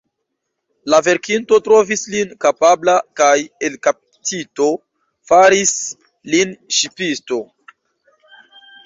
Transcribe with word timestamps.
La 0.91 0.99
venkinto 1.07 1.57
trovis 1.65 2.05
lin 2.13 2.31
kapabla, 2.45 2.95
kaj, 3.21 3.33
el 3.69 3.75
kaptito, 3.89 4.71
faris 5.33 5.75
lin 6.37 6.57
ŝipisto. 6.79 7.39